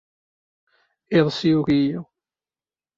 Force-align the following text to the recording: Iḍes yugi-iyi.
Iḍes 1.17 1.39
yugi-iyi. 1.49 1.97